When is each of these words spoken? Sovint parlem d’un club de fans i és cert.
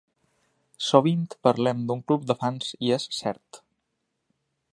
Sovint 0.85 1.27
parlem 1.49 1.83
d’un 1.91 2.01
club 2.13 2.25
de 2.31 2.39
fans 2.41 2.73
i 2.89 2.93
és 2.97 3.07
cert. 3.19 3.63